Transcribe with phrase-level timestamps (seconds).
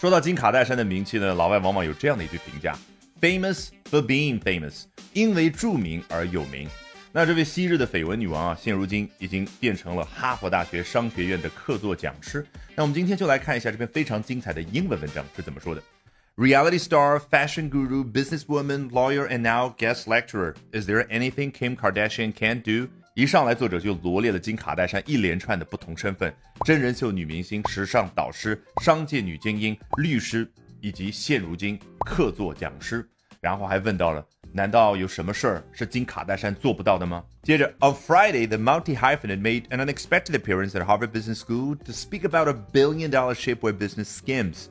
[0.00, 2.78] 说到金卡戴珊的名气呢，老外往往有这样的一句评价
[3.20, 6.68] ：famous for being famous，因为著名而有名。
[7.10, 12.46] 那这位昔日的绯闻女王啊，现如今已经变成了哈佛大学商学院的客座讲师。
[12.76, 15.82] 那我们今天就来看一下这篇非常精彩的英文文章是怎么说的
[16.36, 20.54] ：Reality star, fashion guru, businesswoman, lawyer, and now guest lecturer.
[20.70, 22.86] Is there anything Kim Kardashian can't do?
[23.18, 26.32] 一上来，作者就罗列了金卡戴珊一连串的不同身份：
[26.64, 30.48] 真人秀女明星、时尚导师、商界女精英、律师，
[30.80, 31.76] 以及现如今
[32.06, 33.04] 客座讲师。
[33.40, 37.24] 然后还问到了：难道有什么事儿是金卡戴珊做不到的吗？
[37.42, 42.54] 接着，On Friday, the multi-hyphenate made an unexpected appearance at Harvard Business School to speak about a
[42.72, 44.66] billion-dollar shapewear business schemes.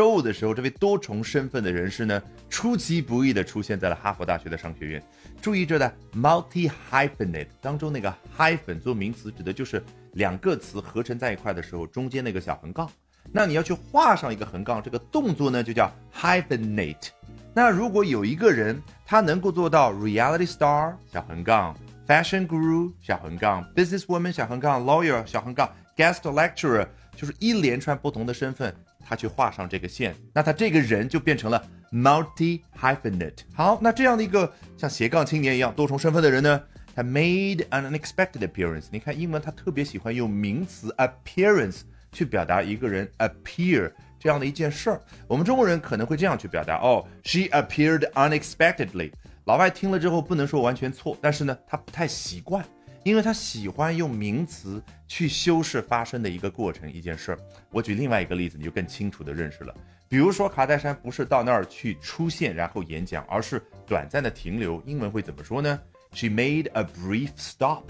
[0.00, 5.02] 周五的时候，这位多重身份的人士呢，出其不意地出现在了哈佛大学的商学院。
[5.42, 12.90] 注意这的 multi hyphenate 当中那个 hyphen 做名词，指的就是两个词合成在一块的时候，中间那个小横杠。
[13.30, 17.08] 那你要去画上一个横杠，这个动作呢就叫 hyphenate。
[17.52, 21.76] 那如果有一个人他能够做到 reality star 小横杠
[22.08, 26.88] ，fashion guru 小横杠，business woman 小横杠，lawyer 小横杠，guest lecturer，
[27.20, 28.74] 就是一连串不同的身份。
[29.04, 33.40] 他去画上这个线，那他这个人就变成了 multi hyphenate。
[33.52, 36.62] 好，那这样的一个像斜杠青年一样多重身份的人呢，
[36.94, 38.86] 他 made an unexpected appearance。
[38.90, 45.00] 你看英文，他特别喜欢用名词 appearance 去表达一个人 appear 这样的一件事儿。
[45.26, 49.12] 我们中国人可能会这样去表达：哦，she appeared unexpectedly。
[49.44, 52.64] 老外听了之后不能说完全错，但是呢，他不太习惯。
[53.02, 57.38] 因为他喜欢用名词去修饰发生的一个过程、一件事儿。
[57.70, 59.74] 我举另外一个例子，你就更清楚的认识了。
[60.08, 64.82] 比如说，卡戴珊不是到那儿去出现然后演讲，而是短暂的停留。
[64.84, 65.80] 英文会怎么说呢
[66.12, 67.84] ？She made a brief stop，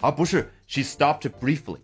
[0.00, 1.78] 而不是 She stopped briefly。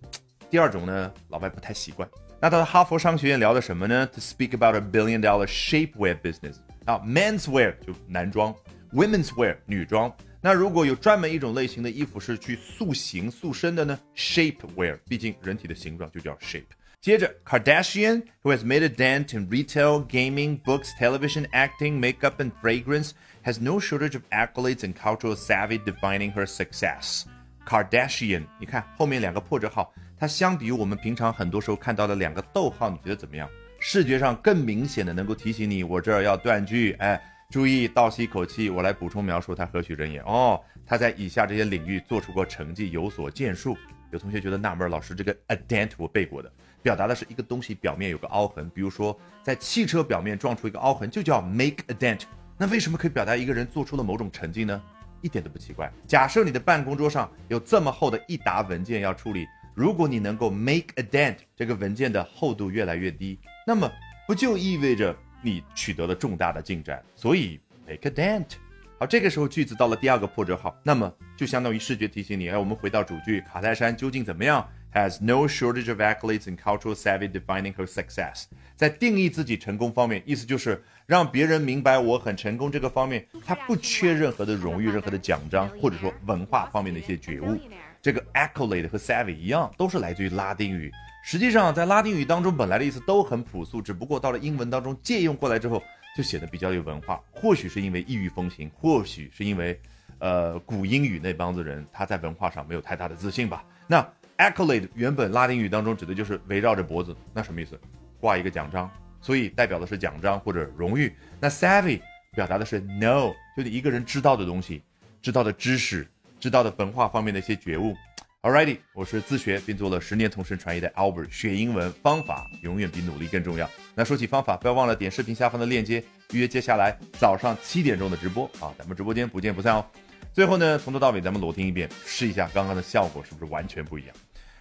[0.51, 2.09] 第二种呢，老外不太习惯。
[2.41, 6.57] 那到哈佛商学院聊的什么呢？To speak about a billion-dollar shapewear business。
[6.85, 8.55] 啊，men's wear 就男装
[8.92, 10.15] ，women's wear 女装。
[10.41, 16.63] 那如果有专门一种类型的衣服是去塑形塑身的呢？Shape wear，毕竟人体的形状就叫 shape。
[17.01, 23.11] 接着，Kardashian who has made a dent in retail, gaming, books, television, acting, makeup, and fragrance
[23.45, 27.24] has no shortage of accolades and cultural savvy defining her success.
[27.67, 33.48] Kardashian，你看后面两个破折号，它相比于我们平常很多时候看到的两个逗号，你觉得怎么样？
[33.80, 37.20] 视觉上更明显的能够提醒你，我这儿要断句，哎。
[37.51, 40.61] 注意倒吸一口气，我来补充描述他何许人也哦。
[40.85, 43.75] 他在以下这些领域做出过成绩，有所建树。
[44.11, 52.25] 有同学觉得纳闷，老师这个 a dent 我背过的，表达的是一个东西表面有个凹痕，比如说在汽车表面撞出一个凹痕，就叫 make a dent。
[52.58, 54.83] 那为什么可以表达一个人做出了某种成绩呢？
[55.23, 55.91] 一点都不奇怪。
[56.07, 63.91] 假设你的办公桌上有这么厚的一沓文件要处理，如果你能够 make a dent，这个文件的厚度越来越低，那么
[64.27, 65.17] 不就意味着？
[65.43, 68.57] 你取得了重大的进展，所以 make a dent。
[68.99, 72.49] 好，这个时候句子到了第二个破折号，那么就相当于视觉提醒你。
[72.49, 78.47] 哎，我们回到主句，卡戴珊究竟怎么样？Has no shortage of accolades and cultural savvy defining her success。
[78.75, 87.57] 在定义自己成功方面，意思就是让别人明白我很成功这个方面，他不缺任何的荣誉、任何的奖章，或者说文化方面的一些觉悟。
[88.03, 90.91] 这个 accolade 和 savvy 一样，都是来自于拉丁语。
[91.30, 95.83] 实际上，在拉丁语当中，本来的意思都很朴素，只不过到了英文当中借用过来之后，
[96.16, 97.22] 就显得比较有文化。
[97.30, 99.78] 或许是因为异域风情，或许是因为，
[100.20, 103.62] 呃，古英语那帮子人他在文化上没有太大的自信吧。
[103.86, 104.02] 那
[104.39, 107.78] accolade 原本拉丁语当中指的就是围绕着脖子，那什么意思？
[108.18, 108.90] 挂一个奖章，
[109.20, 111.14] 所以代表的是奖章或者荣誉。
[111.39, 112.00] 那 savvy
[112.33, 114.83] 表达的是 know，就是一个人知道的东西，
[115.20, 116.08] 知道的知识，
[116.40, 117.95] 知道的文化方面的一些觉悟。
[118.41, 123.69] Alrighty，我是自学并做了十年同声传译的 Albert，学英文方法永远比努力更重要。
[123.97, 126.01] 那说起方法，不要忘了点视频下方的链接，
[126.31, 128.73] 预约接下来早上七点钟的直播啊！
[128.79, 129.85] 咱们直播间不见不散哦。
[130.32, 134.15] 最后呢，从头到尾咱们裸听一遍，试一下刚刚的效果是不是完全不一样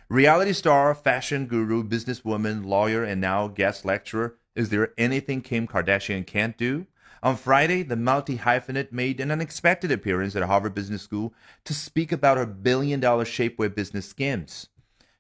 [0.10, 4.32] ？Reality star, fashion guru, businesswoman, lawyer, and now guest lecturer.
[4.56, 6.86] Is there anything Kim Kardashian can't do?
[7.24, 11.34] On Friday, the multi hyphenate made an unexpected appearance at Harvard Business School
[11.66, 14.68] to speak about her billion dollar shapewear business schemes.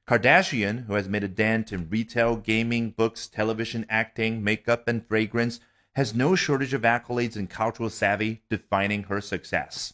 [0.07, 5.59] Kardashian, who has made a dent in retail, gaming, books, television, acting, makeup, and fragrance,
[5.95, 9.93] has no shortage of accolades and cultural savvy defining her success.